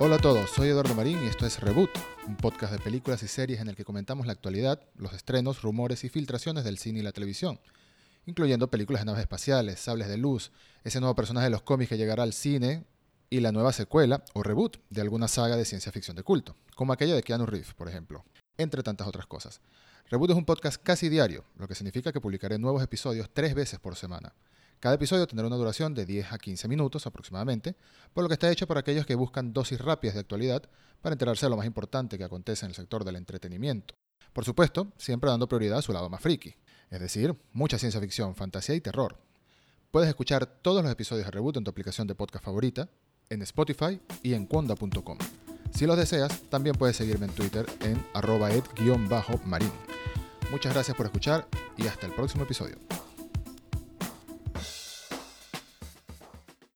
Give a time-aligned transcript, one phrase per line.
[0.00, 1.90] Hola a todos, soy Eduardo Marín y esto es Reboot,
[2.28, 6.04] un podcast de películas y series en el que comentamos la actualidad, los estrenos, rumores
[6.04, 7.58] y filtraciones del cine y la televisión,
[8.24, 10.52] incluyendo películas de naves espaciales, sables de luz,
[10.84, 12.84] ese nuevo personaje de los cómics que llegará al cine
[13.28, 16.92] y la nueva secuela o reboot de alguna saga de ciencia ficción de culto, como
[16.92, 18.24] aquella de Keanu Reeves, por ejemplo,
[18.56, 19.60] entre tantas otras cosas.
[20.10, 23.80] Reboot es un podcast casi diario, lo que significa que publicaré nuevos episodios tres veces
[23.80, 24.32] por semana.
[24.80, 27.74] Cada episodio tendrá una duración de 10 a 15 minutos aproximadamente,
[28.14, 30.62] por lo que está hecho para aquellos que buscan dosis rápidas de actualidad
[31.00, 33.94] para enterarse de lo más importante que acontece en el sector del entretenimiento.
[34.32, 36.54] Por supuesto, siempre dando prioridad a su lado más friki,
[36.90, 39.18] es decir, mucha ciencia ficción, fantasía y terror.
[39.90, 42.88] Puedes escuchar todos los episodios de Reboot en tu aplicación de podcast favorita,
[43.30, 45.18] en Spotify y en Conda.com.
[45.74, 49.72] Si los deseas, también puedes seguirme en Twitter en arroba ed-marín.
[50.50, 52.76] Muchas gracias por escuchar y hasta el próximo episodio.